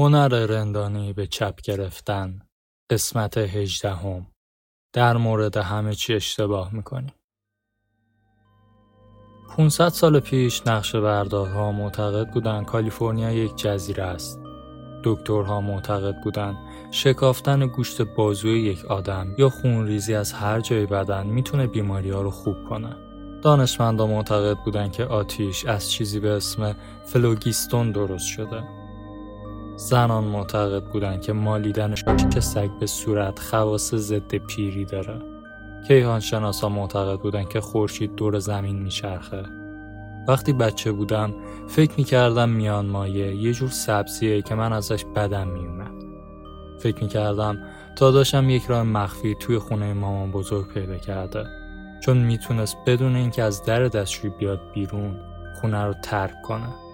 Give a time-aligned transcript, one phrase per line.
[0.00, 2.42] هنر رندانی به چپ گرفتن
[2.90, 4.26] قسمت هجدهم
[4.92, 7.12] در مورد همه چی اشتباه می‌کنیم
[9.56, 14.40] 500 سال پیش نقش بردارها معتقد بودند کالیفرنیا یک جزیره است.
[15.04, 16.56] دکترها معتقد بودند
[16.90, 22.30] شکافتن گوشت بازوی یک آدم یا خونریزی از هر جای بدن می‌تونه بیماری ها رو
[22.30, 22.96] خوب کنه.
[23.42, 28.79] دانشمندان معتقد بودند که آتیش از چیزی به اسم فلوگیستون درست شده.
[29.80, 35.18] زنان معتقد بودند که مالیدن شاک سگ به صورت خواص ضد پیری داره.
[35.88, 39.42] کیهان شناسا معتقد بودند که خورشید دور زمین میچرخه.
[40.28, 41.34] وقتی بچه بودم
[41.68, 46.04] فکر می‌کردم میان مایه یه جور سبزیه که من ازش بدم میومد.
[46.78, 47.58] فکر می‌کردم
[47.96, 51.46] تا داشتم یک راه مخفی توی خونه مامان بزرگ پیدا کرده.
[52.00, 55.16] چون می‌تونست بدون اینکه از در دستشویی بیاد بیرون
[55.60, 56.89] خونه رو ترک کنه.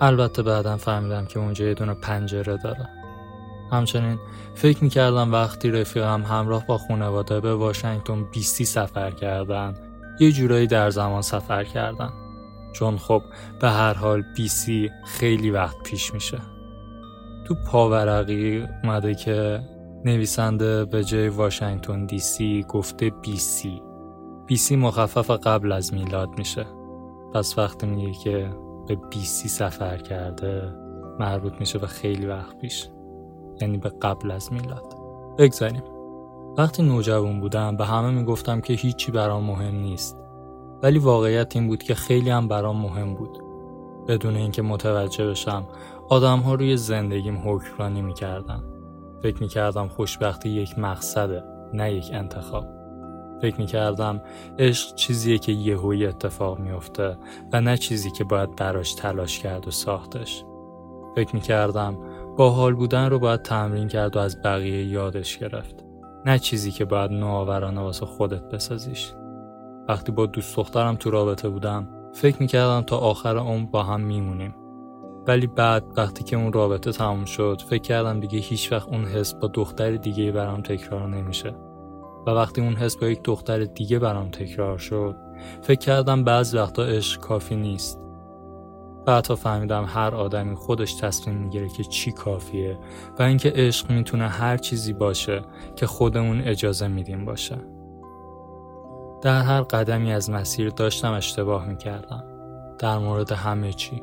[0.00, 2.88] البته بعدم فهمیدم که اونجا یه دونه پنجره داره.
[3.72, 4.18] همچنین
[4.54, 9.74] فکر می‌کردم وقتی رفیقم همراه با خانواده به واشنگتن بیستی سفر کردن
[10.20, 12.10] یه جورایی در زمان سفر کردن.
[12.72, 13.22] چون خب
[13.60, 16.38] به هر حال بیسی خیلی وقت پیش میشه.
[17.46, 19.60] تو پاورقی اومده که
[20.04, 23.82] نویسنده به جای واشنگتن دی سی گفته بی سی
[24.46, 26.66] بی سی مخفف قبل از میلاد میشه.
[27.34, 28.50] پس وقتی میگه که
[28.88, 30.74] به بی سی سفر کرده
[31.18, 32.88] مربوط میشه به خیلی وقت پیش.
[33.60, 34.94] یعنی به قبل از میلاد.
[35.38, 35.82] بگذاریم.
[36.58, 40.16] وقتی نوجوان بودم به همه می‌گفتم که هیچی برام مهم نیست.
[40.82, 43.38] ولی واقعیت این بود که خیلی هم برام مهم بود.
[44.08, 45.66] بدون اینکه متوجه بشم
[46.08, 48.64] آدم ها روی زندگیم حکمرانی می‌کردن.
[49.22, 51.42] فکر می‌کردم خوشبختی یک مقصده
[51.74, 52.77] نه یک انتخاب.
[53.42, 54.22] فکر می‌کردم
[54.58, 57.18] عشق چیزیه که یهویی اتفاق میافته
[57.52, 60.44] و نه چیزی که باید براش تلاش کرد و ساختش.
[61.16, 61.98] فکر می‌کردم
[62.36, 65.84] با حال بودن رو باید تمرین کرد و از بقیه یادش گرفت.
[66.26, 69.12] نه چیزی که باید نوآورانه واسه خودت بسازیش.
[69.88, 74.54] وقتی با دوست دخترم تو رابطه بودم فکر می‌کردم تا آخر عمر با هم میمونیم.
[75.26, 79.34] ولی بعد وقتی که اون رابطه تموم شد فکر کردم دیگه هیچ وقت اون حس
[79.34, 81.54] با دختر دیگه برام تکرار نمیشه.
[82.34, 85.16] وقتی اون حس با یک دختر دیگه برام تکرار شد
[85.62, 88.00] فکر کردم بعض وقتا عشق کافی نیست
[89.06, 92.78] بعدها فهمیدم هر آدمی خودش تصمیم می‌گیره که چی کافیه
[93.18, 95.42] و اینکه عشق می‌تونه هر چیزی باشه
[95.76, 97.58] که خودمون اجازه میدیم باشه.
[99.22, 102.24] در هر قدمی از مسیر داشتم اشتباه می‌کردم.
[102.78, 104.02] در مورد همه چی.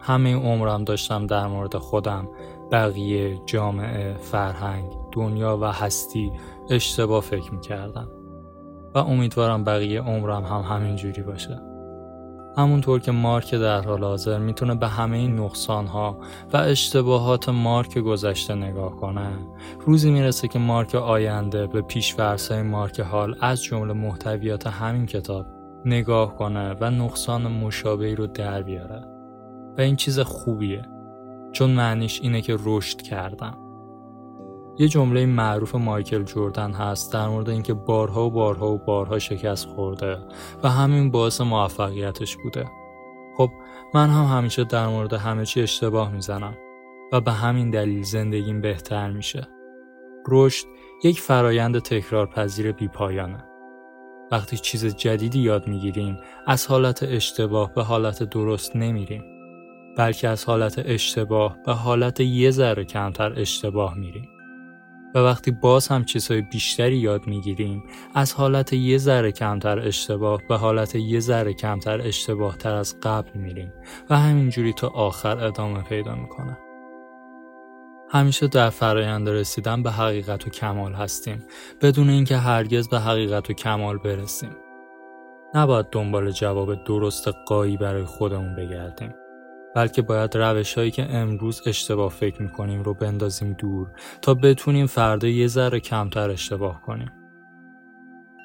[0.00, 2.28] همه عمرم داشتم در مورد خودم،
[2.72, 6.32] بقیه، جامعه، فرهنگ، دنیا و هستی
[6.70, 8.08] اشتباه فکر می‌کردم.
[8.94, 11.60] و امیدوارم بقیه عمرم هم همینجوری باشه.
[12.56, 16.18] همونطور که مارک در حال حاضر می‌تونه به همه این نقصان ها
[16.52, 19.28] و اشتباهات مارک گذشته نگاه کنه
[19.86, 22.14] روزی می‌رسه که مارک آینده به پیش
[22.50, 25.46] های مارک حال از جمله محتویات همین کتاب
[25.84, 29.04] نگاه کنه و نقصان مشابهی رو در بیاره
[29.78, 30.88] و این چیز خوبیه
[31.52, 33.63] چون معنیش اینه که رشد کردم
[34.78, 39.66] یه جمله معروف مایکل جوردن هست در مورد اینکه بارها و بارها و بارها شکست
[39.66, 40.18] خورده
[40.62, 42.66] و همین باعث موفقیتش بوده.
[43.36, 43.50] خب
[43.94, 46.54] من هم همیشه در مورد همه چی اشتباه می‌زنم
[47.12, 49.48] و به همین دلیل زندگیم بهتر میشه.
[50.28, 50.66] رشد
[51.04, 53.44] یک فرایند تکرار پذیر بی پایانه.
[54.32, 59.24] وقتی چیز جدیدی یاد می‌گیریم از حالت اشتباه به حالت درست نمیریم.
[59.96, 64.28] بلکه از حالت اشتباه به حالت یه ذره کمتر اشتباه میریم.
[65.14, 67.82] و وقتی باز هم چیزهای بیشتری یاد می‌گیریم
[68.14, 73.30] از حالت یه ذره کمتر اشتباه به حالت یه ذره کمتر اشتباه تر از قبل
[73.34, 73.72] میریم
[74.10, 76.58] و همینجوری تا آخر ادامه پیدا می‌کنه.
[78.10, 81.44] همیشه در فرایند رسیدن به حقیقت و کمال هستیم
[81.82, 84.56] بدون اینکه هرگز به حقیقت و کمال برسیم.
[85.54, 89.14] نباید دنبال جواب درست قایی برای خودمون بگردیم.
[89.74, 93.90] بلکه باید روش هایی که امروز اشتباه فکر می‌کنیم رو بندازیم دور
[94.22, 97.10] تا بتونیم فردا یه ذره کمتر اشتباه کنیم.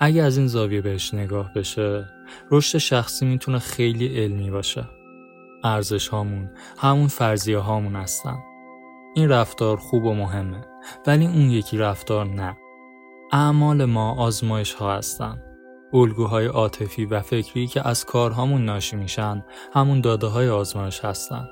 [0.02, 2.06] اگه از این زاویه بهش نگاه بشه
[2.52, 4.86] رشد شخصی می‌تونه خیلی علمی باشه.
[5.64, 8.38] ارزش هامون همون فرضیه هامون هستن.
[9.16, 10.62] این رفتار خوب و مهمه
[11.08, 12.58] ولی اون یکی رفتار نه.
[13.32, 15.49] اعمال ما آزمایش ها هستن.
[15.94, 21.48] الگوهای عاطفی و فکری که از کارهامون ناشی میشن همون داده های آزمایش هستن.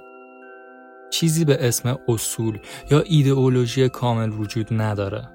[1.09, 2.59] چیزی به اسم اصول
[2.91, 5.29] یا ایدئولوژی کامل وجود نداره.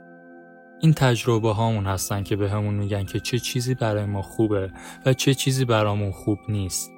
[0.81, 4.71] این تجربه هامون هستن که به همون میگن که چه چیزی برای ما خوبه
[5.07, 6.91] و چه چیزی برامون خوب نیست.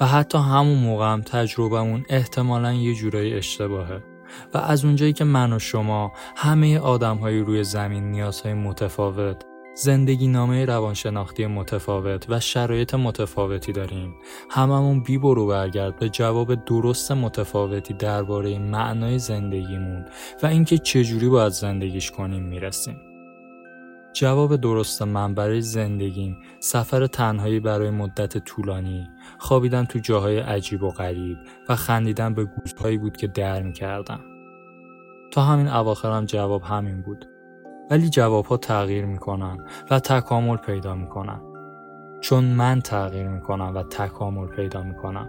[0.00, 4.02] و حتی همون موقع هم تجربهمون احتمالا یه جورایی اشتباهه.
[4.54, 9.49] و از اونجایی که من و شما همه آدم های روی زمین نیازهای متفاوت
[9.82, 14.14] زندگی نامه روانشناختی متفاوت و شرایط متفاوتی داریم.
[14.50, 20.04] هممون بی برو برگرد به جواب درست متفاوتی درباره معنای زندگیمون
[20.42, 22.96] و اینکه چجوری باید زندگیش کنیم می‌رسیم.
[24.12, 30.90] جواب درست من برای زندگیم سفر تنهایی برای مدت طولانی خوابیدن تو جاهای عجیب و
[30.90, 31.38] غریب
[31.68, 34.20] و خندیدن به گوشهایی بود که در می‌کردم.
[35.30, 37.29] تا همین اواخرم جواب همین بود.
[37.90, 41.40] ولی جواب ها تغییر می‌کنن و تکامل پیدا می‌کنن.
[42.20, 45.28] چون من تغییر می‌کنم و تکامل پیدا می‌کنم.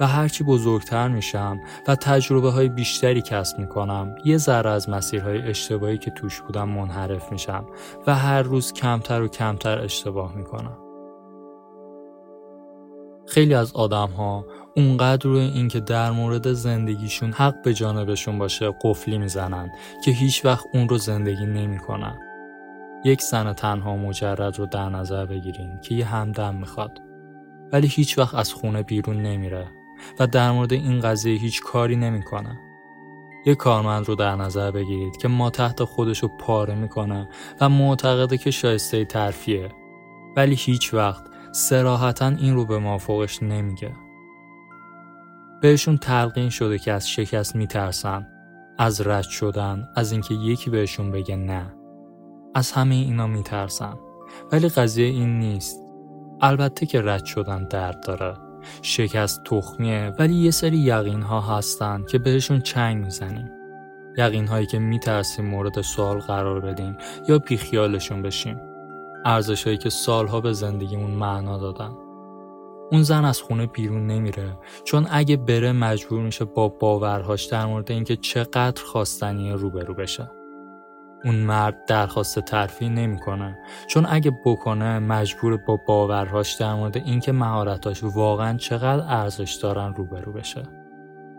[0.00, 1.58] و هرچی بزرگتر میشم
[1.88, 7.32] و تجربه های بیشتری کسب می‌کنم یه ذره از مسیرهای اشتباهی که توش بودم منحرف
[7.32, 7.66] میشم
[8.06, 10.85] و هر روز کمتر و کمتر اشتباه می‌کنم.
[13.28, 14.46] خیلی از آدم ها
[14.76, 19.70] اونقدر روی اینکه در مورد زندگیشون حق به جانبشون باشه قفلی می‌زنن
[20.04, 22.18] که هیچ وقت اون رو زندگی نمی‌کنن.
[23.04, 27.02] یک زن تنها مجرد رو در نظر بگیریم که یه همدم می‌خواد
[27.72, 29.66] ولی هیچ وقت از خونه بیرون نمیره
[30.18, 32.58] و در مورد این قضیه هیچ کاری نمی‌کنه.
[33.46, 37.28] یه کارمند رو در نظر بگیرید که ما تحت خودش رو پاره می‌کنه
[37.60, 39.68] و معتقده که شایسته ترفیه
[40.36, 41.22] ولی هیچ وقت
[41.58, 43.92] سراحتا این رو به مافوقش نمیگه.
[45.62, 48.26] بهشون تلقین شده که از شکست میترسن،
[48.78, 51.74] از رد شدن، از اینکه یکی بهشون بگه نه.
[52.54, 53.94] از همه اینا میترسن.
[54.52, 55.82] ولی قضیه این نیست.
[56.40, 58.34] البته که رد شدن درد داره.
[58.82, 63.50] شکست تخمیه ولی یه سری یقین ها هستن که بهشون چنگ می‌زنیم.
[64.18, 66.96] یقین هایی که میترسیم مورد سوال قرار بدیم
[67.28, 68.75] یا بیخیالشون بشیم.
[69.26, 71.90] ارزشهایی که سالها به زندگیمون معنا دادن.
[72.90, 77.92] اون زن از خونه بیرون نمیره چون اگه بره مجبور میشه با باورهاش در مورد
[77.92, 80.30] اینکه چقدر خواستنی روبرو بشه.
[81.24, 83.58] اون مرد درخواست ترفیع نمی‌کنه
[83.88, 90.32] چون اگه بکنه مجبور با باورهاش در مورد اینکه مهارتاش واقعا چقدر ارزش دارن روبرو
[90.32, 90.62] بشه.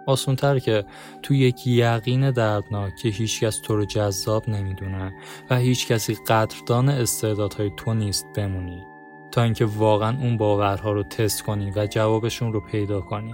[0.07, 0.85] آسونتر که
[1.23, 5.13] تو یک یقین دردناک که هیچکس تو رو جذاب نمی‌دونه
[5.49, 8.83] و هیچ کسی قدردان استعدادهای تو نیست بمونی.
[9.31, 13.33] تا اینکه واقعا اون باورها رو تست کنی و جوابشون رو پیدا کنی.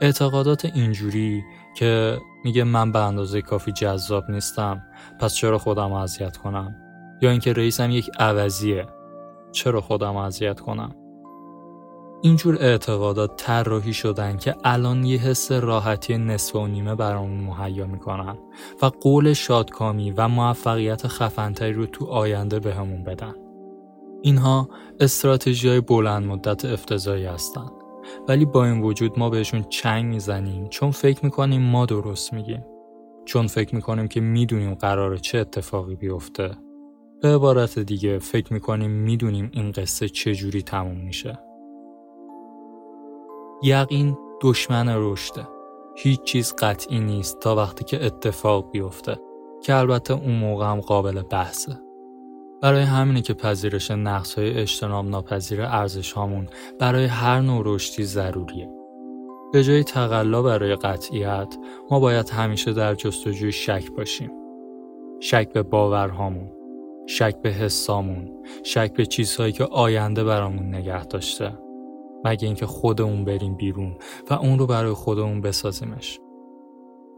[0.00, 1.44] اعتقادات اینجوری
[1.76, 4.82] که میگه من به اندازه کافی جذاب نیستم
[5.20, 6.74] پس چرا خودم اذیت کنم؟
[7.22, 8.86] یا اینکه رئیسم یک عوضیه
[9.52, 11.03] چرا خودم اذیت کنم؟
[12.24, 18.38] اینجور اعتقادات طراحی شدن که الان یه حس راحتی نصف و نیمه برامون مهیا می‌کنن
[18.82, 23.34] و قول شادکامی و موفقیت خفنتری رو تو آینده بهمون بدن.
[24.22, 24.68] اینها
[25.00, 27.66] استراتژی های بلند مدت افتضایی هستن.
[28.28, 32.64] ولی با این وجود ما بهشون چنگ می‌زنیم چون فکر می‌کنیم ما درست میگیم.
[33.24, 36.50] چون فکر می‌کنیم که می‌دونیم قرار چه اتفاقی بیفته.
[37.22, 41.38] به عبارت دیگه فکر می‌کنیم می‌دونیم این قصه چجوری تموم میشه.
[43.62, 45.48] یقین دشمن رشده
[45.96, 49.16] هیچ چیز قطعی نیست تا وقتی که اتفاق بیفته
[49.62, 51.80] که البته اون موقع هم قابل بحثه.
[52.62, 56.48] برای همینه که پذیرش نقص های اجتناب ناپذیر ارزش هامون
[56.78, 58.70] برای هر نوع رشدی ضروریه.
[59.52, 61.56] به جای تقلا برای قطعیت
[61.90, 64.30] ما باید همیشه در جستجوی شک باشیم.
[65.20, 66.50] شک به باورهامون
[67.06, 71.63] شک به حسامون شک به چیزهایی که آینده برامون نگه داشته.
[72.24, 73.96] مگه اینکه خودمون بریم بیرون
[74.30, 76.20] و اون رو برای خودمون بسازیمش.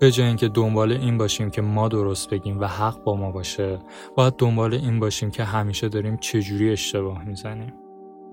[0.00, 3.78] به جای اینکه دنبال این باشیم که ما درست بگیم و حق با ما باشه
[4.16, 7.72] باید دنبال این باشیم که همیشه داریم چجوری اشتباه می‌زنیم.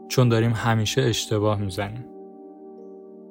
[0.07, 2.05] چون داریم همیشه اشتباه می‌زنیم.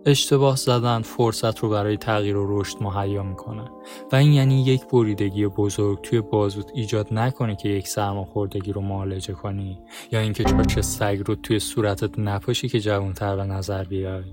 [0.06, 3.70] اشتباه زدن فرصت رو برای تغییر و رشد مهیا می‌کنه.
[4.12, 9.32] و این یعنی یک بریدگی بزرگ توی بازوت ایجاد نکنی که یک سرماخوردگی رو معالجه
[9.32, 9.80] کنی
[10.12, 14.24] یا اینکه چاچ سگ رو توی صورتت نپاشی که جوانتر به نظر بیای.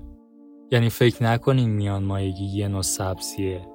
[0.70, 3.66] یعنی فکر نکنی میان مایگی یه نوع سبزیه.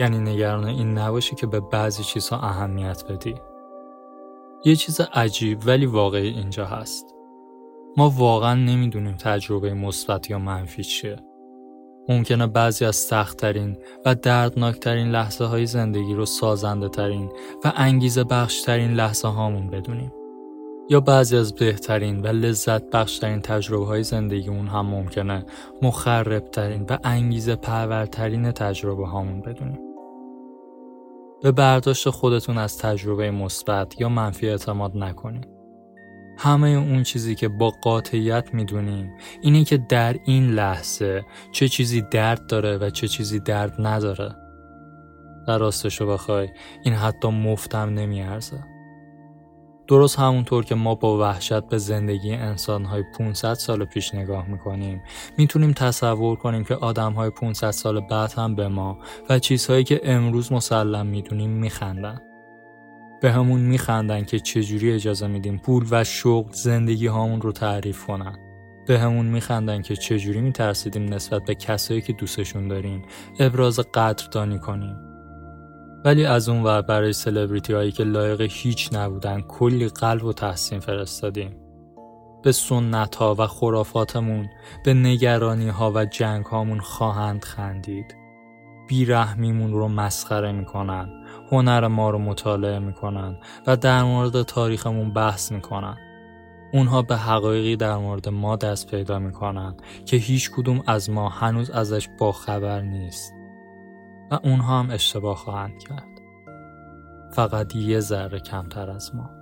[0.00, 3.34] یعنی نگران این نباشی که به بعضی چیزها اهمیت بدی.
[4.64, 7.14] یه چیز عجیب ولی واقعی اینجا هست.
[7.96, 11.16] ما واقعا نمی‌دونیم تجربه مثبت یا منفی چیه.
[12.08, 17.32] ممکنه بعضی از سختترین و دردناکترین لحظه های زندگی رو سازنده ترین
[17.64, 20.12] و انگیزه بخشترین لحظه هامون بدونیم.
[20.90, 25.46] یا بعضی از بهترین و لذت بخشترین تجربه های زندگیمون هم ممکنه
[25.82, 29.80] مخربترین و انگیزه پرورترین تجربه هامون بدونیم.
[31.42, 35.51] به برداشت خودتون از تجربه مثبت یا منفی اعتماد نکنید.
[36.38, 39.12] همه اون چیزی که با قاطعیت می‌دونیم.
[39.40, 44.36] اینه که در این لحظه چه چیزی درد داره و چه چیزی درد نداره.
[45.48, 46.48] و راستشو بخوای
[46.84, 48.64] این حتی مفتم نمیارزه.
[49.88, 55.02] درست همونطور که ما با وحشت به زندگی انسانهای 500 سال پیش نگاه می‌کنیم
[55.38, 58.98] می‌تونیم تصور کنیم که آدمهای 500 سال بعد هم به ما
[59.28, 62.20] و چیزهایی که امروز مسلم می‌دونیم میخندن.
[63.22, 68.36] به همون میخندن که چجوری اجازه میدیم پول و شغل زندگی هامون رو تعریف کنن.
[68.86, 73.02] به همون میخندن که چجوری میترسیدیم نسبت به کسایی که دوستشون داریم
[73.40, 74.96] ابراز قدردانی کنیم.
[76.04, 80.80] ولی از اون ور برای سلبریتی هایی که لایق هیچ نبودن کلی قلب و تحسین
[80.80, 81.56] فرستادیم.
[82.42, 84.48] به سنت ها و خرافاتمون
[84.84, 88.14] به نگرانی ها و جنگ هامون خواهند خندید.
[88.88, 91.21] بیرحمیمون رو مسخره می‌کنن.
[91.50, 93.36] هنر ما رو مطالعه می‌کنن
[93.66, 95.96] و در مورد تاریخمون بحث می‌کنن.
[96.72, 99.74] اونها به حقایقی در مورد ما دست پیدا می‌کنن
[100.06, 103.34] که هیچ کدوم از ما هنوز ازش باخبر نیست.
[104.30, 106.08] و اونها هم اشتباه خواهند کرد.
[107.32, 109.41] فقط یه ذره کمتر از ما.